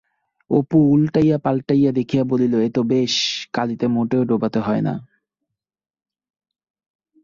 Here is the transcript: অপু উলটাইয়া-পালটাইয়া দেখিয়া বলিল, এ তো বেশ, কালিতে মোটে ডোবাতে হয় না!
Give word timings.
অপু 0.49 0.77
উলটাইয়া-পালটাইয়া 0.91 1.91
দেখিয়া 1.91 2.23
বলিল, 2.23 2.53
এ 2.59 2.69
তো 2.69 2.81
বেশ, 2.83 3.13
কালিতে 3.53 3.85
মোটে 3.87 4.17
ডোবাতে 4.29 4.59
হয় 4.59 4.81
না! 4.81 4.93